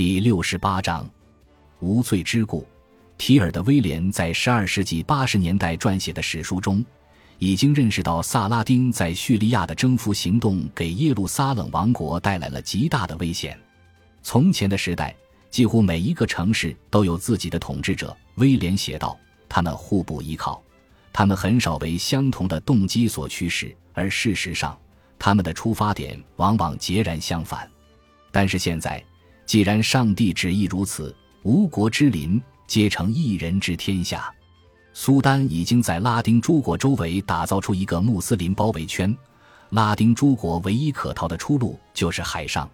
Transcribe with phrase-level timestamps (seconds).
[0.00, 1.06] 第六十八章，
[1.80, 2.66] 无罪之故。
[3.18, 6.82] 提尔的威廉在十二世纪八十年代撰写的史书中，
[7.38, 13.60] 已经认识到萨拉丁在叙利亚的征服行动给耶路撒冷王国带来了极大的危险。
[14.22, 15.14] 从前的时代，
[15.50, 18.16] 几乎每一个城市都有自己的统治者。
[18.36, 19.14] 威廉写道
[19.50, 20.62] ：“他们互不依靠，
[21.12, 24.78] 他们很少为相同的动机所驱使，而事实上，
[25.18, 27.70] 他们的出发点往往截然相反。
[28.32, 29.04] 但是现在，
[29.50, 31.12] 既然上帝旨意如此，
[31.42, 34.32] 无国之邻。”皆成一人之天下。
[34.92, 39.12] 苏丹已经在拉丁诸国周围打造出一个穆斯林包围圈，
[39.70, 42.70] 拉丁诸国唯一可逃的出路就是海上。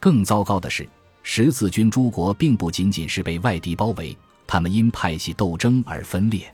[0.00, 0.88] 更糟糕的是，
[1.22, 6.52] 十字军诸国并不仅仅是被外敌包围，他们因派系斗争而分裂。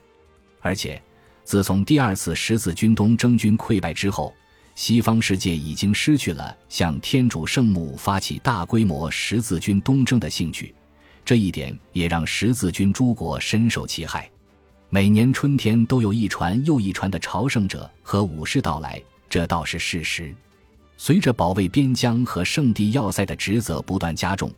[0.60, 1.02] 而且，
[1.42, 4.34] 自从第二次十字军东征军溃败之后，
[4.74, 10.74] 西方世界已经失去了向天主圣母发起大规模十字军东征的兴趣。
[11.24, 14.29] 这一点也让十字军诸国深受其害。
[14.90, 20.35] 每年春天都有一船又一船的朝圣者和武士到来，这倒是事实。
[20.96, 24.52] 随着保卫边疆和圣地要塞的职责不断加重，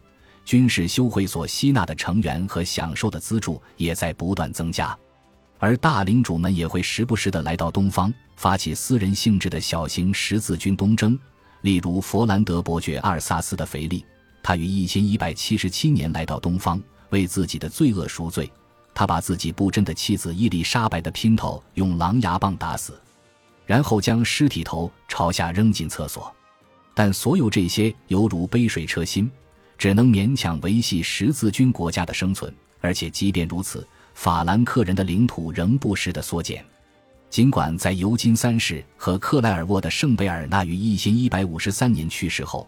[0.44, 4.96] 军事修会所吸纳的成员和享受的资助也在不断增加。
[5.58, 11.18] 而大领主们也会时不时的来到东方，发起私人性质的小型十字军东征，
[11.62, 14.04] 例如佛兰德伯爵阿尔萨斯的腓力。
[14.42, 18.50] 他于一千一百七十七年来到东方，为自己的罪恶赎罪。
[18.94, 22.98] 他把自己不贞的妻子伊丽莎白的姘头用狼牙棒打死，
[23.66, 26.32] 然后将尸体头朝下扔进厕所。
[26.94, 29.30] 但所有这些犹如杯水车薪，
[29.76, 32.54] 只能勉强维系十字军国家的生存。
[32.80, 36.64] 而且，即便如此，法兰克人的领土仍不时的缩减。
[37.28, 42.66] 尽管在尤金三世和克莱尔沃的圣贝尔纳于一千一百五十三年去世后。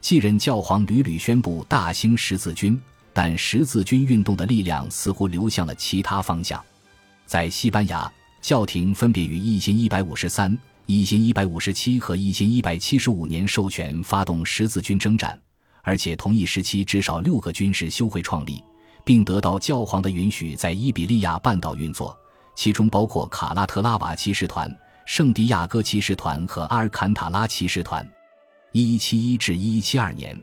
[0.00, 2.80] 继任教皇屡屡宣布大兴十字军，
[3.12, 6.64] 但十字军运动的力量似乎流向了其他方向。
[7.26, 15.36] 在西班牙，教廷分别于一千一百五十三、一千一百五十七和一千一百七十五年授权发动十字军征战，
[15.82, 18.62] 而且同一时期至少六个军事修会创立，
[19.06, 22.18] 并得到教皇的允许在伊比利亚半岛运作，
[22.56, 24.68] 其中包括卡拉特拉瓦骑士团、
[25.04, 28.04] 圣地亚哥骑士团和阿尔坎塔拉骑士团。
[28.72, 30.36] 一七一至一七二年，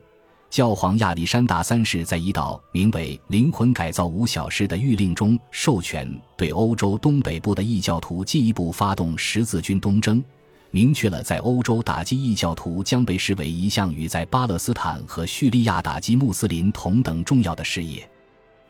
[0.50, 10.24] 教皇亚历山大三世在一道名为“灵魂改造五小时”的谕令中，授权对欧洲东北部的异教徒进一步发动十字军东征，
[10.72, 18.10] 明确了在欧洲打击异教徒将被视为一项与在巴勒斯坦和叙利亚打击穆斯林同等重要的事业。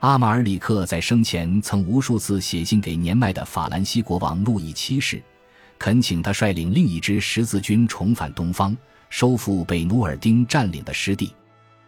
[0.03, 5.23] 阿马尔里克在生前曾无数次写信给年迈的法兰西国王路易七世，
[5.79, 8.75] 恳请他率领另一支十字军重返东方。
[9.09, 11.33] 收复被努尔丁占领的失地，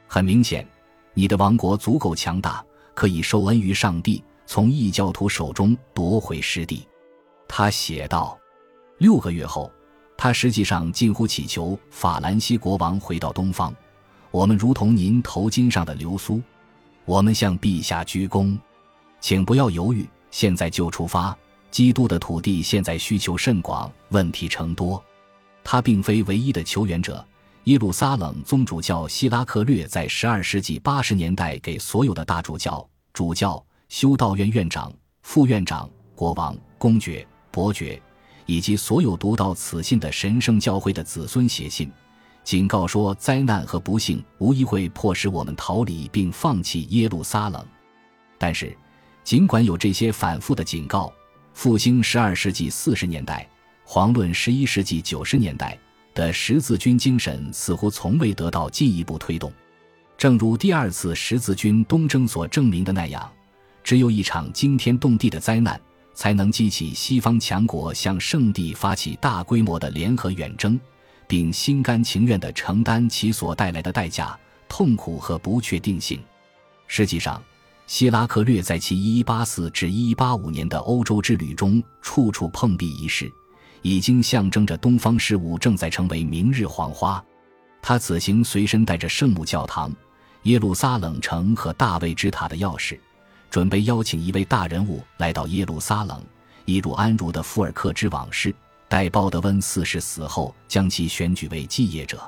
[0.08, 0.66] 很明显，
[1.14, 6.88] 你的王国足够强大，可以受恩于上帝，从异教徒手中夺回失地。
[7.50, 8.40] 他写道。
[8.98, 9.70] 六个月后，
[10.16, 13.76] 他实际上近乎祈求法兰西国王回到东方。
[14.32, 16.42] 我们如同您头巾上的流苏，
[17.06, 18.58] 我们向陛下鞠躬，
[19.22, 21.38] 请不要犹豫，现在就出发。
[21.70, 25.04] 基督的土地现在需求甚广，问题成多。
[25.64, 27.26] 他并非唯一的求援者。
[27.66, 34.94] 耶路撒冷宗主教希拉克略在十二世纪八十年代给所有的大主教、主教、修道院院长、
[35.24, 38.00] 副院长、国王、公爵、伯爵，
[38.46, 41.92] 以及所有读到此信的神圣教会的子孙写信，
[42.46, 47.66] 警告说灾难和不幸无疑会迫使我们逃离并放弃耶路撒冷。
[48.38, 48.78] 但是，
[49.24, 51.12] 尽管有这些反复的警告，
[51.56, 53.50] 复兴十二世纪四十年代。
[53.88, 55.78] 遑论十一世纪九十年代
[56.16, 59.52] 的十字军精神，似乎从未得到进一步推动。
[60.18, 63.32] 正如第二次十字军东征所证明的那样，
[63.84, 65.80] 只有一场惊天动地的灾难，
[66.16, 70.80] 才能激起西方强国向圣地发起大规模的联合远征，
[71.28, 74.38] 并心甘情愿地承担其所带来的代价、
[74.68, 76.20] 痛苦和不确定性。
[76.88, 77.42] 实际上，
[77.88, 83.32] 希拉克略在其一一八四至一一八五年的欧洲之旅中，处处碰壁一事。
[83.82, 87.24] 已经象征着东方事物正在成为明日黄花。
[87.84, 89.94] 他此行随身带着圣母教堂、
[90.44, 92.98] 耶路撒冷城和大卫之塔的钥匙，
[93.52, 96.20] 准备邀请一位大人物来到耶路撒冷，
[96.66, 98.52] 一如安茹的福尔克之往事，
[98.88, 102.22] 待鲍德温四世死后将其选举为继业者。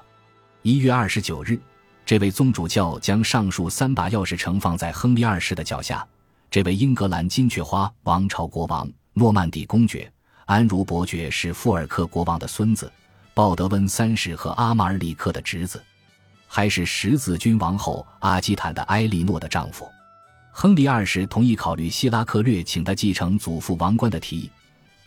[0.64, 1.60] 一月二十九日，
[2.06, 6.06] 这位宗主教将上述三把钥匙呈放在亨利二世的脚下。
[6.50, 10.12] 这位英格兰金雀花王朝国王、诺曼底公爵。
[10.46, 12.90] 安茹伯爵是富尔克国王的孙子，
[13.34, 15.84] 鲍德温三世和阿马尔里克的侄子。
[16.48, 19.86] 还是十字军王后阿基坦的埃莉诺的丈夫。
[20.52, 24.50] 亨利二世同意考虑希拉克略请他继承祖父王冠的提议，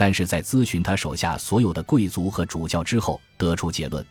[0.01, 4.03] 但是在咨询他手下所有的贵族和主教之后，得出结论：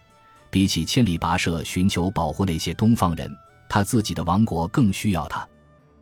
[0.51, 3.35] 比起千里跋涉寻求保护那些东方人，
[3.67, 5.49] 他自己的王国更需要他。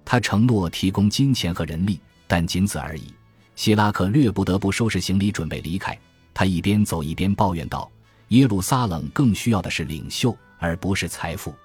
[0.03, 3.13] 他承诺提供金钱和人力，但仅此而已。
[3.55, 5.97] 希拉克略不得不收拾行李准备离开。
[6.33, 7.89] 他一边走一边抱怨道
[8.27, 11.55] ：“耶路撒冷更需要的是领袖，而不是财富。”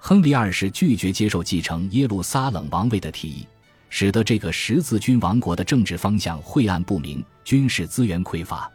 [0.00, 3.46] 亨利二世拒绝接受继承耶路撒冷王位的提议，
[3.90, 8.70] 使得这个十字军王国的政治方向晦暗不明，军事资源匮乏。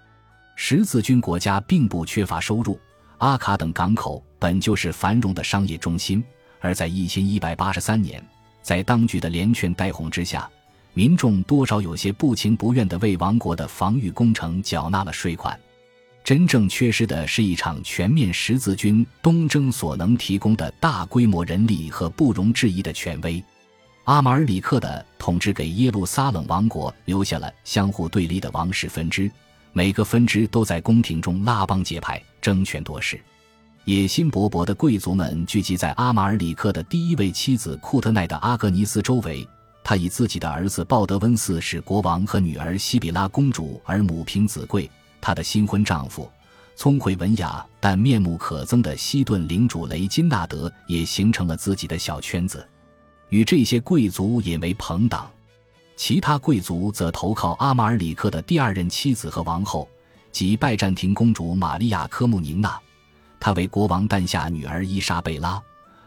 [0.56, 2.80] 十字军国家并不缺乏收入，
[3.18, 6.24] 阿卡等港口本就是繁荣的商业中心。
[6.60, 8.24] 而在一千一百八十三年，
[8.62, 10.50] 在当局的连劝带哄之下，
[10.94, 15.60] 民众多少有些不情不愿地为王国的防御工程缴纳了税款。
[16.24, 23.44] 真正缺失的是一场全面十字军东征所能提供的大规模人力和不容置疑的权威。
[24.06, 29.32] 阿马尔里克的统治给耶路撒冷王国留下了相互对立的王室分支，
[29.74, 33.20] 每个分支都在宫廷中拉帮结派、争权夺势。
[33.86, 39.48] 野心勃勃的贵族们聚集在阿马尔里克的第一位妻子库特奈的阿格尼斯周围，
[39.84, 44.88] 他以自己的儿子鲍德温四世国王和女儿西比拉公主而母凭子贵。
[45.20, 46.30] 她的新婚丈夫，
[46.76, 52.64] 聪慧文雅但面目可憎的西顿领主雷金纳德也形成了自己的小圈子，
[53.30, 55.30] 与这些贵族也为朋党。
[55.96, 59.88] 其他贵族则投靠阿马尔里克的第二任妻子和王后，
[60.32, 62.78] 即拜占庭公主玛利亚科穆宁娜。
[63.40, 65.62] 她为国王诞下女儿伊莎贝拉。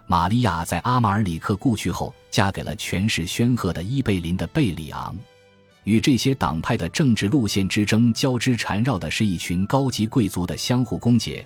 [0.06, 5.16] 玛利亚在阿马尔里克故去后，嫁给了权势煊赫的伊贝林的贝里昂。
[5.84, 11.44] 与这些党派的政治路线之争交织缠绕的是一群高级贵族的相互攻讦：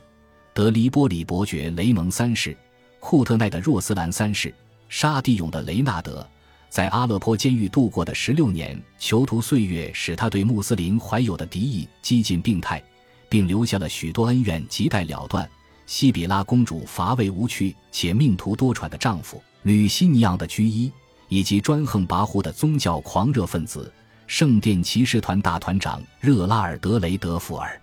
[0.52, 2.56] 德黎波里伯爵雷蒙三世、
[2.98, 4.52] 库特奈的若斯兰三世、
[4.92, 6.24] 沙地勇的雷纳德，
[6.68, 12.80] 在阿勒颇监狱度过的十六年囚徒岁月，使他对穆斯林怀有的敌意几近病态，
[13.26, 15.48] 并留下了许多恩怨亟待了断。
[15.86, 20.92] 西比拉公主乏味无趣且命途多舛的丈夫吕西尼昂的居医，
[21.28, 23.90] 以及专横跋扈的宗教狂热分子。
[24.26, 27.80] 圣殿骑士团大团长热拉尔德雷德福尔，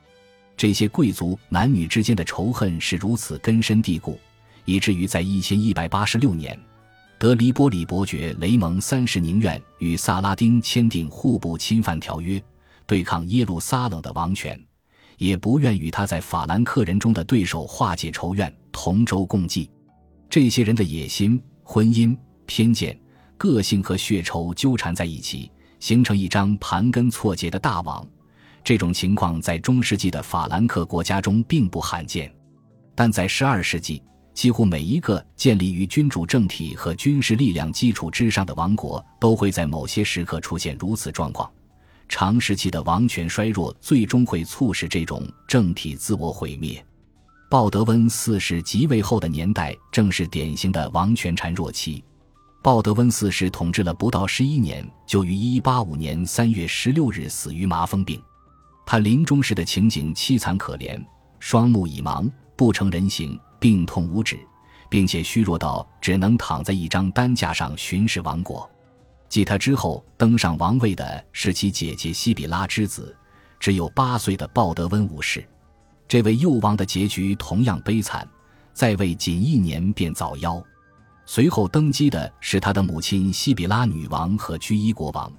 [0.55, 4.19] 这些贵族男女之间的仇恨是如此根深蒂固，
[4.65, 6.55] 以至于在一千一百八十六年，
[7.19, 12.41] 德黎波里伯爵雷蒙三世宁愿与萨拉丁签订互不侵犯条约，
[12.87, 14.57] 对抗耶路撒冷的王权，
[15.17, 19.69] 也不愿与他在法兰克人中的对手化解仇怨，同舟共济。
[20.29, 22.97] 这些人的野心、婚姻、偏见、
[23.37, 25.51] 个性和血仇纠缠在一起。
[25.81, 28.05] 形成一张盘根错节的大网，
[28.65, 32.29] 这种情况在中世纪的法兰克国家中并不罕见，
[32.95, 34.03] 但在十二世纪，
[34.39, 41.51] 几乎每一个建立于君主政体和军事力量基础之上的王国，都会在某些时刻出现如此状况。
[42.07, 46.81] 长时期的王权衰弱，最终会促使这种政体自我毁灭。
[47.49, 52.01] 鲍德温四世即位后的年代，正是典型的王权孱弱期。
[52.63, 58.17] 鲍德温四世统治了不到十一年，就于一八五年三月十六日死于麻风病。
[58.85, 60.97] 他临终时的情景凄惨可怜，
[61.41, 64.39] 双目已盲，不成人形，病痛无止，
[64.89, 68.69] 并且虚弱到只能躺在一张担架上巡视王国。
[69.27, 73.15] 继他之后登上王位的是其姐姐西比拉之子，
[73.59, 75.47] 只有八岁的鲍德温五世。
[76.07, 78.27] 这位幼王的结局同样悲惨，
[78.73, 80.63] 在位仅一年便早夭。
[81.27, 85.31] 随后登基的是他的母亲西比拉女王和居伊国王，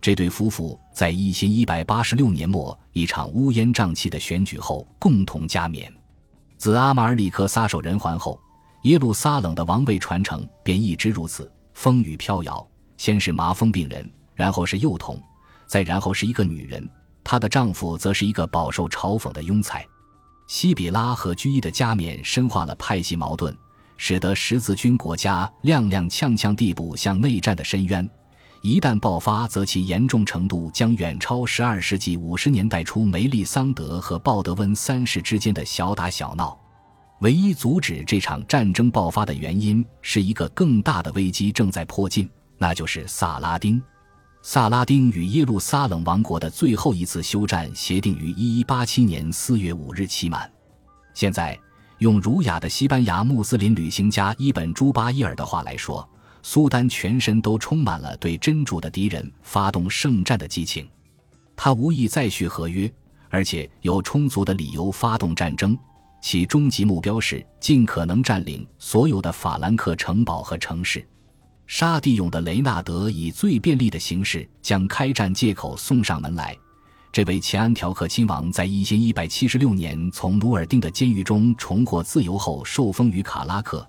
[0.00, 5.92] 这对夫妇在一千一百八十六年末一场乌烟瘴气的选举后共同加冕。
[6.56, 8.40] 自阿马尔里克撒手人寰后，
[8.82, 12.66] 耶路撒冷的王位传承便一直如此风雨飘摇。
[12.96, 15.20] 先是麻风病人，然后是幼童，
[15.66, 16.88] 再然后是一个女人，
[17.22, 19.86] 她的丈夫则是一个饱受嘲讽的庸才。
[20.46, 23.56] 西比拉和居伊的加冕深化了派系矛盾。
[23.98, 28.06] 使得十字军国家踉踉跄跄地步向内战的深渊，
[28.66, 36.58] 一旦爆发，则其严重程度将远超十二世纪五十年代初梅利桑德和鲍德温三世之间的小打小闹。
[37.20, 43.80] 唯一阻止这场战争爆发的原因是一个更大的危机正在迫近，那就是萨拉丁。
[44.42, 50.50] 萨拉丁与耶路撒冷王国的最后一次休战协定于一一八七年四月五日期满，
[51.14, 51.56] 现在。
[52.00, 56.06] 用儒雅的西班牙穆斯林旅行家伊本·朱巴伊尔的话来说，
[56.48, 60.88] 苏丹全身都充满了对真主的敌人发动圣战的激情。
[61.56, 62.88] 他无意再续合约，
[63.28, 65.76] 而且有充足的理由发动战争。
[66.22, 71.04] 其终极目标是尽可能占领所有的法兰克城堡和城市。
[71.66, 76.56] 沙地勇的雷纳德以最便利的形式将开战借口送上门来。
[77.10, 83.84] 这位前安条克亲王在一千一百七十六年从努尔丁的监狱中重获自由后，受封于卡拉克。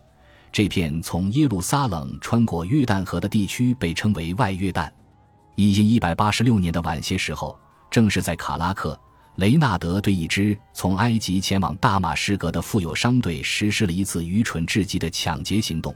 [0.52, 4.90] 这片从耶路撒冷穿过约旦河的地区被称为外约旦。
[5.56, 7.58] 一千一百八十六年的晚些时候，
[7.90, 9.00] 正是在卡拉克，
[9.36, 15.96] 雷纳德对一支从埃及前往大马士革的富有商队实施了一次愚蠢至极的抢劫行动。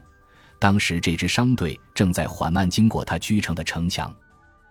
[0.58, 4.14] 当时，这支商队正在缓慢经过他居城的城墙。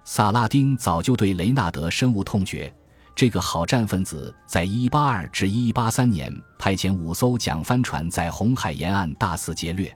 [0.06, 2.74] 萨拉丁早就对雷纳德深恶痛绝。
[3.16, 9.96] 这个好战分子在182至183年派遣五艘桨帆船在红海沿岸大肆劫掠。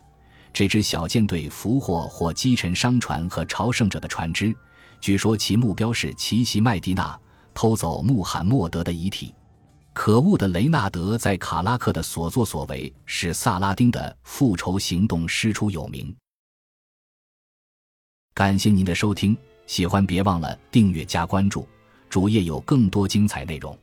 [0.53, 4.55] 这支小舰队俘获或击沉商船和朝圣者的船只，
[5.01, 7.19] 据说其目标是奇袭麦地那，
[7.53, 9.33] 偷走穆罕默德的遗体。
[9.91, 16.15] 可恶的雷纳德在卡拉克的所作所为，使萨拉丁的复仇行动师出有名。
[18.33, 21.67] 感谢您的收听，喜欢别忘了订阅加关注，
[22.15, 23.77] 主页有更多精彩内容。